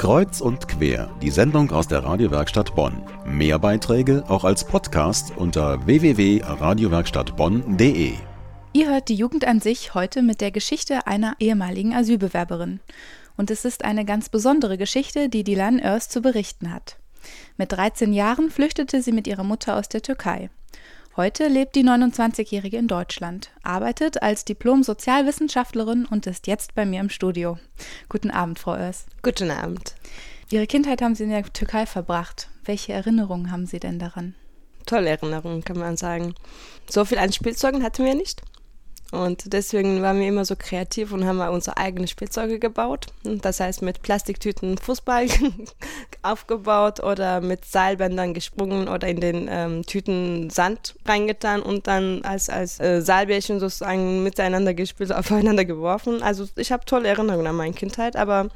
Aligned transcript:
Kreuz 0.00 0.40
und 0.40 0.66
quer, 0.66 1.14
die 1.20 1.28
Sendung 1.28 1.70
aus 1.72 1.86
der 1.86 2.02
Radiowerkstatt 2.02 2.74
Bonn. 2.74 3.02
Mehr 3.26 3.58
Beiträge 3.58 4.24
auch 4.28 4.44
als 4.44 4.64
Podcast 4.64 5.34
unter 5.36 5.84
www.radiowerkstattbonn.de. 5.84 8.14
Ihr 8.72 8.88
hört 8.88 9.10
die 9.10 9.14
Jugend 9.14 9.46
an 9.46 9.60
sich 9.60 9.92
heute 9.92 10.22
mit 10.22 10.40
der 10.40 10.52
Geschichte 10.52 11.06
einer 11.06 11.34
ehemaligen 11.38 11.92
Asylbewerberin. 11.92 12.80
Und 13.36 13.50
es 13.50 13.66
ist 13.66 13.84
eine 13.84 14.06
ganz 14.06 14.30
besondere 14.30 14.78
Geschichte, 14.78 15.28
die 15.28 15.44
Dilan 15.44 15.78
Örs 15.78 16.08
zu 16.08 16.22
berichten 16.22 16.72
hat. 16.72 16.96
Mit 17.58 17.72
13 17.72 18.14
Jahren 18.14 18.50
flüchtete 18.50 19.02
sie 19.02 19.12
mit 19.12 19.26
ihrer 19.26 19.44
Mutter 19.44 19.76
aus 19.76 19.90
der 19.90 20.00
Türkei. 20.00 20.48
Heute 21.20 21.48
lebt 21.48 21.76
die 21.76 21.84
29-Jährige 21.84 22.78
in 22.78 22.88
Deutschland, 22.88 23.50
arbeitet 23.62 24.22
als 24.22 24.46
Diplom-Sozialwissenschaftlerin 24.46 26.06
und 26.06 26.26
ist 26.26 26.46
jetzt 26.46 26.74
bei 26.74 26.86
mir 26.86 26.98
im 26.98 27.10
Studio. 27.10 27.58
Guten 28.08 28.30
Abend, 28.30 28.58
Frau 28.58 28.70
Oers. 28.70 29.04
Guten 29.20 29.50
Abend. 29.50 29.96
Ihre 30.50 30.66
Kindheit 30.66 31.02
haben 31.02 31.14
Sie 31.14 31.24
in 31.24 31.28
der 31.28 31.42
Türkei 31.42 31.84
verbracht. 31.84 32.48
Welche 32.64 32.94
Erinnerungen 32.94 33.52
haben 33.52 33.66
Sie 33.66 33.78
denn 33.78 33.98
daran? 33.98 34.34
Tolle 34.86 35.10
Erinnerungen, 35.10 35.62
kann 35.62 35.76
man 35.76 35.98
sagen. 35.98 36.34
So 36.88 37.04
viel 37.04 37.18
an 37.18 37.34
Spielzeugen 37.34 37.82
hatten 37.82 38.06
wir 38.06 38.14
nicht. 38.14 38.40
Und 39.12 39.52
deswegen 39.52 40.02
waren 40.02 40.20
wir 40.20 40.28
immer 40.28 40.44
so 40.44 40.54
kreativ 40.56 41.12
und 41.12 41.26
haben 41.26 41.40
unsere 41.40 41.76
eigenen 41.76 42.06
Spielzeuge 42.06 42.58
gebaut. 42.58 43.06
Das 43.24 43.58
heißt, 43.58 43.82
mit 43.82 44.02
Plastiktüten 44.02 44.78
Fußball 44.78 45.26
aufgebaut 46.22 47.00
oder 47.00 47.40
mit 47.40 47.64
Seilbändern 47.64 48.34
gesprungen 48.34 48.88
oder 48.88 49.08
in 49.08 49.20
den 49.20 49.48
ähm, 49.50 49.84
Tüten 49.84 50.50
Sand 50.50 50.94
reingetan 51.06 51.62
und 51.62 51.88
dann 51.88 52.22
als, 52.22 52.48
als 52.48 52.78
äh, 52.78 53.02
Seilbärchen 53.02 53.58
sozusagen 53.58 54.22
miteinander 54.22 54.74
gespielt, 54.74 55.12
aufeinander 55.14 55.64
geworfen. 55.64 56.22
Also 56.22 56.46
ich 56.56 56.70
habe 56.70 56.84
tolle 56.84 57.08
Erinnerungen 57.08 57.46
an 57.46 57.56
meine 57.56 57.74
Kindheit, 57.74 58.14
aber 58.14 58.48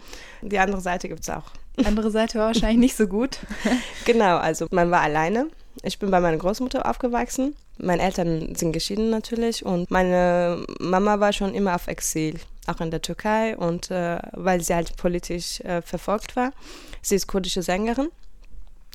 die 0.42 0.58
andere 0.58 0.80
Seite 0.80 1.08
gibt 1.08 1.22
es 1.22 1.30
auch. 1.30 1.50
Die 1.80 1.86
andere 1.86 2.12
Seite 2.12 2.38
war 2.38 2.46
wahrscheinlich 2.48 2.78
nicht 2.78 2.96
so 2.96 3.08
gut. 3.08 3.38
genau, 4.04 4.36
also 4.36 4.68
man 4.70 4.92
war 4.92 5.00
alleine. 5.00 5.48
Ich 5.82 5.98
bin 5.98 6.12
bei 6.12 6.20
meiner 6.20 6.36
Großmutter 6.36 6.88
aufgewachsen 6.88 7.56
meine 7.78 8.02
Eltern 8.02 8.54
sind 8.54 8.72
geschieden 8.72 9.10
natürlich 9.10 9.64
und 9.64 9.90
meine 9.90 10.64
Mama 10.78 11.20
war 11.20 11.32
schon 11.32 11.54
immer 11.54 11.74
auf 11.74 11.88
Exil, 11.88 12.38
auch 12.66 12.80
in 12.80 12.90
der 12.90 13.02
Türkei 13.02 13.56
und 13.56 13.90
äh, 13.90 14.18
weil 14.32 14.60
sie 14.60 14.74
halt 14.74 14.96
politisch 14.96 15.60
äh, 15.60 15.82
verfolgt 15.82 16.36
war. 16.36 16.52
Sie 17.02 17.16
ist 17.16 17.26
kurdische 17.26 17.62
Sängerin 17.62 18.08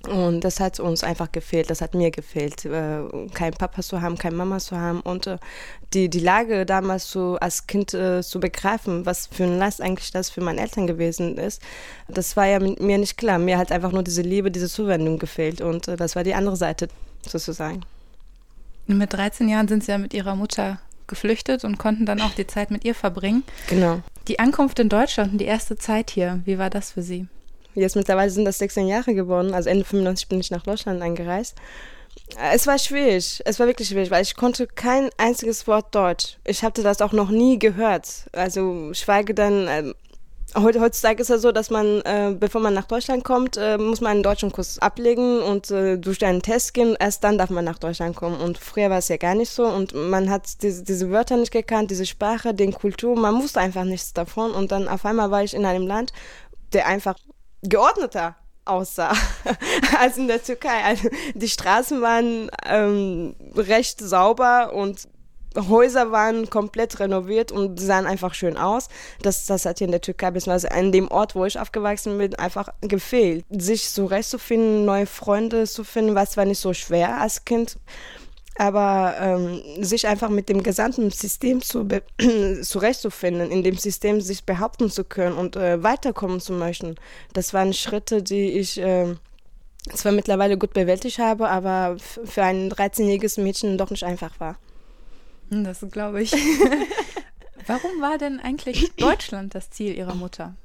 und 0.08 0.46
das 0.46 0.62
hat 0.62 0.80
uns 0.80 1.04
einfach 1.04 1.30
gefehlt, 1.34 1.70
das 1.70 1.82
hat 1.82 1.94
mir 1.94 2.10
gefehlt, 2.10 2.64
äh, 2.64 3.02
kein 3.34 3.52
Papa 3.52 3.82
zu 3.82 4.02
haben, 4.02 4.18
keine 4.18 4.38
Mama 4.38 4.60
zu 4.60 4.78
haben 4.78 5.02
und 5.02 5.28
äh, 5.28 5.38
die, 5.94 6.10
die 6.10 6.22
Lage 6.22 6.66
damals 6.66 7.12
so 7.12 7.36
als 7.42 7.68
Kind 7.68 7.94
äh, 7.94 8.24
zu 8.24 8.40
begreifen, 8.40 9.06
was 9.06 9.28
für 9.28 9.44
ein 9.44 9.58
Last 9.58 9.82
eigentlich 9.82 10.12
das 10.12 10.30
für 10.30 10.40
meine 10.40 10.62
Eltern 10.62 10.88
gewesen 10.88 11.38
ist, 11.38 11.62
das 12.08 12.38
war 12.38 12.46
ja 12.46 12.60
mir 12.60 12.98
nicht 12.98 13.18
klar. 13.18 13.40
Mir 13.40 13.58
hat 13.58 13.74
einfach 13.74 13.92
nur 13.92 14.04
diese 14.04 14.22
Liebe, 14.22 14.52
diese 14.52 14.70
Zuwendung 14.70 15.20
gefehlt 15.20 15.60
und 15.60 15.90
äh, 15.90 15.98
das 15.98 16.16
war 16.16 16.24
die 16.24 16.34
andere 16.34 16.56
Seite 16.56 16.88
sozusagen. 17.28 17.84
Mit 18.98 19.14
13 19.14 19.48
Jahren 19.48 19.68
sind 19.68 19.84
sie 19.84 19.92
ja 19.92 20.00
mit 20.00 20.16
ihrer 20.16 20.36
Mutter 20.36 20.80
geflüchtet 21.06 21.64
und 21.64 21.78
konnten 21.78 22.08
dann 22.08 22.22
auch 22.22 22.32
die 22.32 22.48
Zeit 22.48 22.72
mit 22.72 22.86
ihr 22.86 22.96
verbringen. 22.96 23.44
Genau. 23.68 24.02
Die 24.28 24.40
Ankunft 24.40 24.80
in 24.80 24.90
Deutschland 24.90 25.32
und 25.34 25.38
die 25.38 25.46
erste 25.46 25.76
Zeit 25.78 26.10
hier, 26.10 26.42
wie 26.46 26.58
war 26.58 26.72
das 26.72 26.92
für 26.92 27.04
Sie? 27.04 27.28
Jetzt 27.76 27.96
mittlerweile 27.96 28.32
sind 28.32 28.46
das 28.46 28.58
16 28.58 28.88
Jahre 28.88 29.14
geworden. 29.14 29.54
Also 29.54 29.70
Ende 29.70 29.86
95 29.86 30.28
bin 30.28 30.40
ich 30.40 30.50
nach 30.50 30.64
Deutschland 30.64 31.02
eingereist. 31.02 31.56
Es 32.52 32.66
war 32.66 32.80
schwierig. 32.80 33.42
Es 33.46 33.60
war 33.60 33.68
wirklich 33.68 33.90
schwierig, 33.90 34.10
weil 34.10 34.24
ich 34.24 34.36
konnte 34.36 34.66
kein 34.66 35.10
einziges 35.18 35.68
Wort 35.68 35.94
Deutsch. 35.94 36.38
Ich 36.44 36.64
hatte 36.64 36.82
das 36.82 37.02
auch 37.02 37.14
noch 37.14 37.30
nie 37.30 37.60
gehört. 37.60 38.26
Also 38.32 38.92
schweige 38.94 39.36
dann 39.36 39.94
ähm, 40.56 40.82
Heutzutage 40.82 41.22
ist 41.22 41.30
es 41.30 41.42
so, 41.42 41.52
dass 41.52 41.70
man, 41.70 42.02
äh, 42.02 42.36
bevor 42.38 42.62
man 42.62 42.74
nach 42.74 42.86
Deutschland 42.86 43.24
kommt, 43.24 43.58
äh, 43.58 43.78
muss 43.78 44.02
man 44.02 44.12
einen 44.12 44.24
deutschen 44.24 44.52
Kurs 44.52 44.80
ablegen 44.80 45.42
und 45.42 45.70
äh, 45.72 45.98
durch 45.98 46.24
einen 46.26 46.42
Test 46.42 46.74
gehen. 46.74 46.96
Erst 47.00 47.24
dann 47.24 47.38
darf 47.38 47.50
man 47.50 47.66
nach 47.66 47.80
Deutschland 47.80 48.16
kommen. 48.16 48.40
Und 48.40 48.58
früher 48.58 48.90
war 48.90 48.98
es 48.98 49.08
ja 49.08 49.18
gar 49.18 49.36
nicht 49.36 49.52
so. 49.52 49.66
Und 49.66 49.94
man 49.94 50.30
hat 50.30 50.62
diese, 50.62 50.84
diese 50.84 51.12
Wörter 51.12 51.38
nicht 51.38 51.52
gekannt, 51.52 51.92
diese 51.92 52.06
Sprache, 52.06 52.54
den 52.54 52.74
Kultur. 52.74 53.18
Man 53.18 53.42
wusste 53.42 53.60
einfach 53.60 53.84
nichts 53.84 54.14
davon. 54.14 54.52
Und 54.52 54.72
dann 54.72 54.88
auf 54.88 55.06
einmal 55.06 55.32
war 55.32 55.44
ich 55.44 55.54
in 55.54 55.66
einem 55.66 55.88
Land, 55.88 56.14
der 56.74 56.88
einfach 56.88 57.16
geordneter 57.62 58.36
aussah 58.66 59.14
als 60.00 60.18
in 60.18 60.28
der 60.28 60.42
Türkei. 60.42 60.84
Also 60.84 61.10
die 61.34 61.50
Straßen 61.50 62.02
waren 62.02 62.50
ähm, 62.66 63.36
recht 63.56 64.00
sauber 64.00 64.74
und 64.74 65.08
Häuser 65.56 66.12
waren 66.12 66.50
komplett 66.50 67.00
renoviert 67.00 67.52
und 67.52 67.80
sahen 67.80 68.06
einfach 68.06 68.34
schön 68.34 68.58
aus. 68.58 68.88
Das, 69.22 69.46
das 69.46 69.66
hat 69.66 69.80
hier 69.80 69.86
in 69.86 69.92
der 69.92 70.02
Türkei, 70.02 70.32
beziehungsweise 70.32 70.72
an 70.72 70.92
dem 70.92 71.10
Ort, 71.10 71.36
wo 71.36 71.46
ich 71.46 71.60
aufgewachsen 71.60 72.18
bin, 72.18 72.36
einfach 72.36 72.70
gefehlt. 72.82 73.46
Sich 73.50 73.90
zurechtzufinden, 73.90 74.86
neue 74.86 75.06
Freunde 75.06 75.66
zu 75.66 75.84
finden, 75.84 76.16
was 76.16 76.38
war 76.38 76.46
nicht 76.46 76.60
so 76.60 76.74
schwer 76.74 77.20
als 77.20 77.46
Kind. 77.46 77.78
Aber 78.58 79.16
ähm, 79.20 79.62
sich 79.82 80.06
einfach 80.08 80.30
mit 80.30 80.50
dem 80.50 80.64
gesamten 80.64 81.12
System 81.12 81.62
zu 81.62 81.88
zurechtzufinden, 82.62 83.52
in 83.52 83.64
dem 83.64 83.78
System 83.78 84.20
sich 84.20 84.44
behaupten 84.44 84.92
zu 84.92 85.06
können 85.06 85.38
und 85.38 85.56
äh, 85.56 85.82
weiterkommen 85.82 86.42
zu 86.42 86.52
möchten, 86.54 86.96
das 87.34 87.54
waren 87.54 87.74
Schritte, 87.74 88.22
die 88.22 88.52
ich 88.52 88.78
äh, 88.78 89.16
zwar 89.94 90.12
mittlerweile 90.12 90.58
gut 90.58 90.74
bewältigt 90.74 91.20
habe, 91.20 91.48
aber 91.48 91.96
für 92.00 92.44
ein 92.44 92.70
13-jähriges 92.70 93.42
Mädchen 93.42 93.78
doch 93.78 93.92
nicht 93.92 94.04
einfach 94.04 94.40
war. 94.42 94.58
Hm, 95.50 95.64
das 95.64 95.86
glaube 95.92 96.22
ich. 96.22 96.32
Warum 97.68 98.02
war 98.02 98.18
denn 98.18 98.40
eigentlich 98.40 98.92
Deutschland 98.96 99.54
das 99.54 99.70
Ziel 99.70 99.96
Ihrer 99.96 100.16
Mutter? 100.16 100.56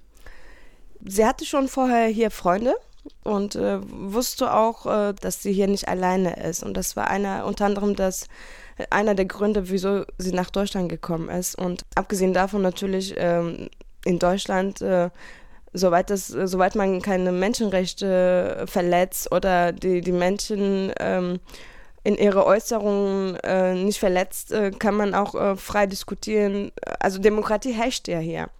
Sie 1.04 1.24
hatte 1.24 1.44
schon 1.44 1.68
vorher 1.68 2.06
hier 2.08 2.30
Freunde 2.30 2.74
und 3.22 3.56
äh, 3.56 3.78
wusste 3.82 4.54
auch, 4.54 4.86
äh, 4.86 5.12
dass 5.20 5.42
sie 5.42 5.52
hier 5.52 5.66
nicht 5.66 5.88
alleine 5.88 6.36
ist. 6.42 6.62
Und 6.62 6.76
das 6.76 6.96
war 6.96 7.08
einer, 7.08 7.44
unter 7.44 7.66
anderem 7.66 7.94
das, 7.94 8.28
einer 8.90 9.14
der 9.14 9.26
Gründe, 9.26 9.68
wieso 9.68 10.04
sie 10.16 10.32
nach 10.32 10.50
Deutschland 10.50 10.88
gekommen 10.88 11.28
ist. 11.28 11.56
Und 11.58 11.82
abgesehen 11.94 12.32
davon 12.32 12.62
natürlich 12.62 13.14
ähm, 13.18 13.68
in 14.04 14.18
Deutschland 14.18 14.80
äh, 14.80 15.10
soweit, 15.74 16.08
das, 16.08 16.28
soweit 16.28 16.74
man 16.74 17.02
keine 17.02 17.32
Menschenrechte 17.32 18.64
verletzt 18.66 19.30
oder 19.32 19.72
die, 19.72 20.00
die 20.00 20.12
Menschen 20.12 20.92
ähm, 20.98 21.40
in 22.04 22.16
ihre 22.16 22.46
Äußerungen 22.46 23.36
äh, 23.36 23.74
nicht 23.74 23.98
verletzt, 23.98 24.52
äh, 24.52 24.70
kann 24.70 24.94
man 24.94 25.14
auch 25.14 25.34
äh, 25.34 25.56
frei 25.56 25.86
diskutieren. 25.86 26.70
Also 27.00 27.18
Demokratie 27.18 27.72
herrscht 27.72 28.06
ja 28.08 28.18
hier. 28.18 28.50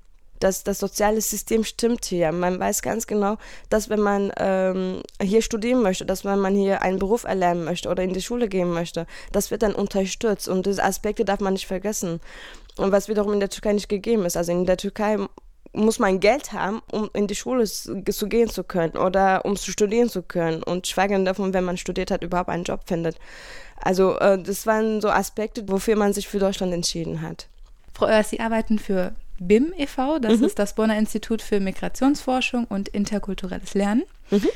Das, 0.41 0.65
das 0.65 0.79
soziale 0.79 1.21
System 1.21 1.63
stimmt 1.63 2.07
hier. 2.07 2.33
Man 2.33 2.59
weiß 2.59 2.83
ganz 2.83 3.07
genau, 3.07 3.37
dass 3.71 3.89
wenn 3.89 4.01
man 4.01 4.33
ähm, 4.37 5.03
hier 5.23 5.43
studieren 5.43 5.83
möchte, 5.83 6.05
dass 6.05 6.25
wenn 6.25 6.39
man 6.39 6.55
hier 6.55 6.83
einen 6.83 6.99
Beruf 6.99 7.25
erlernen 7.25 7.65
möchte 7.65 7.89
oder 7.89 8.03
in 8.03 8.15
die 8.15 8.23
Schule 8.23 8.49
gehen 8.49 8.71
möchte, 8.71 9.07
das 9.31 9.51
wird 9.51 9.63
dann 9.63 9.75
unterstützt. 9.75 10.49
Und 10.49 10.67
diese 10.67 10.83
Aspekte 10.83 11.25
darf 11.25 11.41
man 11.41 11.53
nicht 11.53 11.67
vergessen. 11.67 12.21
Und 12.77 12.93
was 12.93 13.09
wiederum 13.09 13.35
in 13.35 13.41
der 13.41 13.51
Türkei 13.51 13.75
nicht 13.75 13.89
gegeben 13.89 14.25
ist. 14.25 14.37
Also 14.37 14.53
in 14.53 14.67
der 14.67 14.77
Türkei 14.77 15.19
muss 15.75 15.99
man 15.99 16.21
Geld 16.21 16.53
haben, 16.53 16.81
um 16.91 17.11
in 17.13 17.27
die 17.27 17.35
Schule 17.35 17.65
zu, 17.65 18.29
gehen 18.29 18.49
zu 18.49 18.65
können 18.65 18.97
oder 18.97 19.45
um 19.45 19.57
zu 19.57 19.71
studieren 19.71 20.09
zu 20.09 20.23
können 20.23 20.63
und 20.63 20.87
schweige 20.87 21.23
davon, 21.25 21.53
wenn 21.53 21.65
man 21.65 21.77
studiert 21.77 22.11
hat, 22.11 22.23
überhaupt 22.23 22.49
einen 22.49 22.65
Job 22.65 22.83
findet. 22.87 23.19
Also 23.77 24.19
äh, 24.19 24.41
das 24.41 24.67
waren 24.67 25.01
so 25.01 25.11
Aspekte, 25.11 25.69
wofür 25.69 25.97
man 25.97 26.13
sich 26.13 26.29
für 26.29 26.39
Deutschland 26.39 26.73
entschieden 26.73 27.23
hat. 27.23 27.49
Frau 27.93 28.07
Oers, 28.07 28.31
Sie 28.31 28.41
arbeiten 28.41 28.79
für 28.79 29.15
BIM 29.39 29.73
e.V., 29.77 30.19
das 30.21 30.39
mhm. 30.39 30.45
ist 30.45 30.59
das 30.59 30.75
Bonner 30.75 30.99
Institut 30.99 31.43
für 31.43 31.61
Migrationsforschung 31.61 32.65
und 32.65 32.89
interkulturelles 32.89 33.75
Lernen. 33.75 34.05
Mhm. 34.31 34.49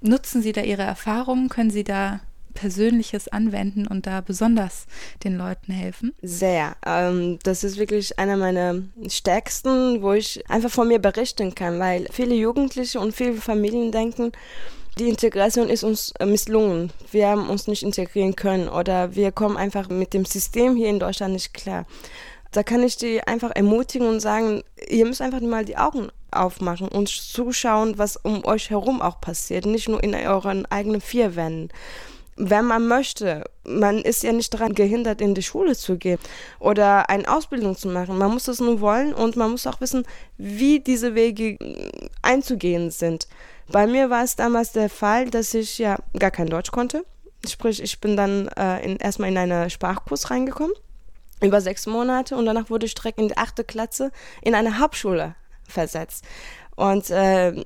Nutzen 0.00 0.42
Sie 0.42 0.52
da 0.52 0.62
Ihre 0.62 0.82
Erfahrungen? 0.82 1.48
Können 1.48 1.70
Sie 1.70 1.84
da 1.84 2.20
Persönliches 2.56 3.28
anwenden 3.28 3.86
und 3.86 4.08
da 4.08 4.20
besonders 4.20 4.86
den 5.22 5.38
Leuten 5.38 5.72
helfen? 5.72 6.12
Sehr. 6.22 6.76
Ähm, 6.84 7.38
das 7.44 7.62
ist 7.62 7.78
wirklich 7.78 8.18
einer 8.18 8.36
meiner 8.36 8.82
stärksten, 9.08 10.02
wo 10.02 10.12
ich 10.12 10.42
einfach 10.50 10.70
von 10.70 10.88
mir 10.88 10.98
berichten 10.98 11.54
kann, 11.54 11.78
weil 11.78 12.08
viele 12.10 12.34
Jugendliche 12.34 12.98
und 12.98 13.14
viele 13.14 13.34
Familien 13.34 13.92
denken, 13.92 14.32
die 14.98 15.08
Integration 15.08 15.68
ist 15.68 15.84
uns 15.84 16.12
äh, 16.18 16.26
misslungen. 16.26 16.90
Wir 17.12 17.28
haben 17.28 17.48
uns 17.48 17.68
nicht 17.68 17.82
integrieren 17.82 18.34
können 18.34 18.68
oder 18.68 19.14
wir 19.14 19.30
kommen 19.30 19.56
einfach 19.56 19.88
mit 19.88 20.14
dem 20.14 20.24
System 20.24 20.74
hier 20.74 20.88
in 20.88 20.98
Deutschland 20.98 21.34
nicht 21.34 21.52
klar. 21.52 21.86
Da 22.52 22.62
kann 22.62 22.82
ich 22.82 22.96
die 22.96 23.22
einfach 23.22 23.50
ermutigen 23.54 24.08
und 24.08 24.20
sagen, 24.20 24.62
ihr 24.88 25.04
müsst 25.04 25.20
einfach 25.20 25.42
mal 25.42 25.66
die 25.66 25.76
Augen 25.76 26.08
aufmachen 26.30 26.88
und 26.88 27.08
zuschauen, 27.08 27.98
was 27.98 28.16
um 28.16 28.44
euch 28.46 28.70
herum 28.70 29.02
auch 29.02 29.20
passiert, 29.20 29.66
nicht 29.66 29.88
nur 29.88 30.02
in 30.02 30.14
euren 30.14 30.64
eigenen 30.66 31.02
vier 31.02 31.36
Wänden 31.36 31.68
wenn 32.36 32.66
man 32.66 32.86
möchte. 32.86 33.44
Man 33.64 33.98
ist 33.98 34.22
ja 34.22 34.32
nicht 34.32 34.52
daran 34.54 34.74
gehindert, 34.74 35.20
in 35.20 35.34
die 35.34 35.42
Schule 35.42 35.74
zu 35.74 35.96
gehen 35.96 36.18
oder 36.58 37.08
eine 37.08 37.28
Ausbildung 37.28 37.76
zu 37.76 37.88
machen. 37.88 38.18
Man 38.18 38.32
muss 38.32 38.48
es 38.48 38.60
nur 38.60 38.80
wollen 38.80 39.12
und 39.12 39.36
man 39.36 39.50
muss 39.50 39.66
auch 39.66 39.80
wissen, 39.80 40.06
wie 40.36 40.80
diese 40.80 41.14
Wege 41.14 41.58
einzugehen 42.22 42.90
sind. 42.90 43.26
Bei 43.68 43.86
mir 43.86 44.10
war 44.10 44.22
es 44.22 44.36
damals 44.36 44.72
der 44.72 44.88
Fall, 44.88 45.28
dass 45.30 45.54
ich 45.54 45.78
ja 45.78 45.98
gar 46.18 46.30
kein 46.30 46.46
Deutsch 46.46 46.70
konnte. 46.70 47.04
Sprich, 47.46 47.82
ich 47.82 48.00
bin 48.00 48.16
dann 48.16 48.48
äh, 48.48 48.84
in, 48.84 48.96
erstmal 48.96 49.28
in 49.28 49.38
einen 49.38 49.70
Sprachkurs 49.70 50.30
reingekommen, 50.30 50.74
über 51.42 51.60
sechs 51.60 51.86
Monate 51.86 52.36
und 52.36 52.46
danach 52.46 52.70
wurde 52.70 52.86
ich 52.86 52.94
direkt 52.94 53.18
in 53.18 53.28
die 53.28 53.36
achte 53.36 53.64
Klasse 53.64 54.10
in 54.42 54.54
eine 54.54 54.78
Hauptschule 54.78 55.34
versetzt. 55.68 56.24
Und 56.76 57.10
äh, 57.10 57.64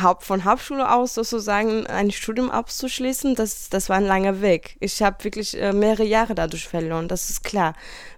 Haupt, 0.00 0.22
von 0.22 0.44
Hauptschule 0.44 0.90
aus 0.90 1.14
sozusagen 1.14 1.86
ein 1.86 2.10
Studium 2.10 2.50
abzuschließen, 2.50 3.34
das, 3.34 3.68
das 3.68 3.88
war 3.88 3.96
ein 3.96 4.06
langer 4.06 4.40
Weg. 4.40 4.76
Ich 4.80 5.02
habe 5.02 5.22
wirklich 5.24 5.60
äh, 5.60 5.72
mehrere 5.72 6.04
Jahre 6.04 6.34
dadurch 6.34 6.66
verloren, 6.68 7.08
das 7.08 7.30
ist 7.30 7.44
klar. 7.44 7.74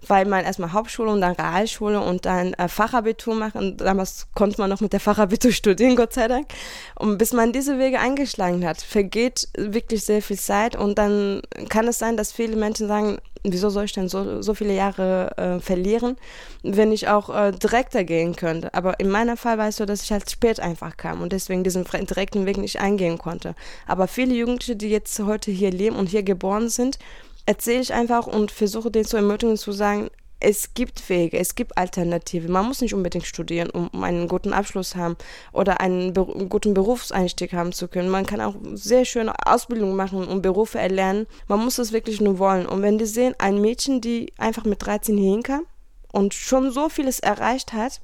Weil 0.06 0.26
man 0.26 0.44
erstmal 0.44 0.72
Hauptschule 0.72 1.10
und 1.10 1.20
dann 1.20 1.32
Realschule 1.32 2.00
und 2.00 2.26
dann 2.26 2.52
äh, 2.54 2.68
Fachabitur 2.68 3.34
machen. 3.34 3.76
Damals 3.76 4.26
konnte 4.34 4.60
man 4.60 4.70
noch 4.70 4.80
mit 4.80 4.92
der 4.92 5.00
Fachabitur 5.00 5.52
studieren, 5.52 5.96
Gott 5.96 6.12
sei 6.12 6.28
Dank. 6.28 6.46
Und 6.94 7.18
bis 7.18 7.32
man 7.32 7.52
diese 7.52 7.78
Wege 7.78 7.98
eingeschlagen 7.98 8.66
hat, 8.66 8.80
vergeht 8.80 9.48
wirklich 9.56 10.04
sehr 10.04 10.22
viel 10.22 10.38
Zeit 10.38 10.76
und 10.76 10.98
dann 10.98 11.42
kann 11.68 11.88
es 11.88 11.98
sein, 11.98 12.16
dass 12.16 12.32
viele 12.32 12.56
Menschen 12.56 12.86
sagen, 12.86 13.18
wieso 13.44 13.68
soll 13.68 13.84
ich 13.84 13.92
denn 13.92 14.08
so, 14.08 14.40
so 14.40 14.54
viele 14.54 14.74
Jahre 14.74 15.30
äh, 15.36 15.60
verlieren, 15.60 16.16
wenn 16.62 16.92
ich 16.92 17.08
auch 17.08 17.28
äh, 17.28 17.52
direkter 17.52 18.04
gehen 18.04 18.34
könnte. 18.34 18.72
Aber 18.72 18.98
in 19.00 19.10
meinem 19.10 19.36
Fall 19.36 19.58
war 19.58 19.68
es 19.68 19.76
so, 19.76 19.84
dass 19.84 20.02
ich 20.02 20.12
halt 20.12 20.30
spät 20.30 20.60
einfach 20.60 20.96
kam 20.96 21.20
und 21.20 21.32
deswegen 21.32 21.62
diesen 21.64 21.84
direkten 21.84 22.46
Weg 22.46 22.58
nicht 22.58 22.80
eingehen 22.80 23.18
konnte. 23.18 23.54
Aber 23.86 24.06
viele 24.06 24.34
Jugendliche, 24.34 24.76
die 24.76 24.90
jetzt 24.90 25.18
heute 25.18 25.50
hier 25.50 25.70
leben 25.70 25.96
und 25.96 26.08
hier 26.08 26.22
geboren 26.22 26.68
sind, 26.68 26.98
erzähle 27.46 27.80
ich 27.80 27.92
einfach 27.92 28.26
und 28.26 28.50
versuche 28.50 28.90
denen 28.90 29.04
zu 29.04 29.16
ermutigen, 29.16 29.56
zu 29.56 29.72
sagen, 29.72 30.10
es 30.40 30.74
gibt 30.74 31.08
Wege, 31.08 31.38
es 31.38 31.54
gibt 31.54 31.78
Alternativen. 31.78 32.52
Man 32.52 32.66
muss 32.66 32.82
nicht 32.82 32.92
unbedingt 32.92 33.24
studieren, 33.24 33.70
um 33.70 34.04
einen 34.04 34.28
guten 34.28 34.52
Abschluss 34.52 34.94
haben 34.94 35.16
oder 35.52 35.80
einen 35.80 36.12
be 36.12 36.26
guten 36.48 36.74
Berufseinstieg 36.74 37.54
haben 37.54 37.72
zu 37.72 37.88
können. 37.88 38.10
Man 38.10 38.26
kann 38.26 38.42
auch 38.42 38.54
sehr 38.74 39.06
schöne 39.06 39.32
Ausbildungen 39.46 39.96
machen 39.96 40.26
und 40.26 40.42
Berufe 40.42 40.78
erlernen. 40.78 41.26
Man 41.48 41.60
muss 41.60 41.78
es 41.78 41.92
wirklich 41.92 42.20
nur 42.20 42.38
wollen. 42.38 42.66
Und 42.66 42.82
wenn 42.82 42.98
die 42.98 43.06
sehen, 43.06 43.34
ein 43.38 43.60
Mädchen, 43.60 44.02
die 44.02 44.32
einfach 44.36 44.64
mit 44.64 44.84
13 44.84 45.16
hier 45.16 45.30
hinkam 45.30 45.64
und 46.12 46.34
schon 46.34 46.70
so 46.70 46.90
vieles 46.90 47.20
erreicht 47.20 47.72
hat, 47.72 48.02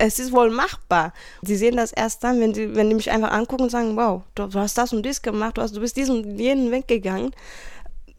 es 0.00 0.18
ist 0.18 0.32
wohl 0.32 0.50
machbar. 0.50 1.12
Sie 1.42 1.56
sehen 1.56 1.76
das 1.76 1.92
erst 1.92 2.24
dann, 2.24 2.40
wenn 2.40 2.52
die, 2.52 2.74
wenn 2.74 2.88
die 2.88 2.94
mich 2.94 3.10
einfach 3.10 3.30
angucken 3.32 3.64
und 3.64 3.70
sagen, 3.70 3.96
wow, 3.96 4.22
du, 4.34 4.46
du 4.46 4.58
hast 4.58 4.76
das 4.78 4.92
und 4.92 5.04
dies 5.04 5.22
gemacht, 5.22 5.58
du, 5.58 5.62
hast, 5.62 5.76
du 5.76 5.80
bist 5.80 5.96
diesen 5.96 6.38
jenen 6.38 6.70
weggegangen 6.70 7.32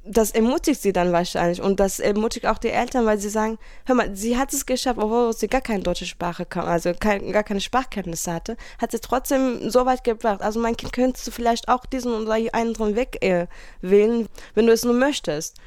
das 0.04 0.32
ermutigt 0.32 0.82
sie 0.82 0.94
dann 0.94 1.12
wahrscheinlich 1.12 1.62
und 1.62 1.80
das 1.80 2.00
ermutigt 2.00 2.48
auch 2.48 2.58
die 2.58 2.70
Eltern, 2.70 3.06
weil 3.06 3.20
sie 3.20 3.30
sagen, 3.30 3.60
hör 3.86 3.96
mal, 3.96 4.16
sie 4.16 4.38
hat 4.38 4.52
es 4.52 4.66
geschafft, 4.66 5.00
obwohl 5.00 5.32
sie 5.34 5.48
gar 5.48 5.62
keine 5.62 5.84
deutsche 5.84 6.08
Sprache 6.08 6.46
kam, 6.46 6.66
also 6.66 6.94
kein, 7.00 7.32
gar 7.32 7.44
keine 7.44 7.62
Sprachkenntnisse 7.62 8.34
hatte, 8.34 8.58
hat 8.80 8.92
sie 8.92 9.00
trotzdem 9.00 9.70
so 9.70 9.86
weit 9.86 10.04
gebracht. 10.04 10.42
Also 10.42 10.60
mein 10.60 10.76
Kind 10.76 10.94
könntest 10.94 11.28
du 11.28 11.32
vielleicht 11.32 11.70
auch 11.70 11.86
diesen 11.86 12.14
oder 12.14 12.34
einen 12.34 12.96
Weg 12.96 13.24
äh, 13.24 13.48
wählen, 13.82 14.28
wenn 14.56 14.66
du 14.66 14.74
es 14.74 14.84
nur 14.84 14.96
möchtest. 14.96 15.58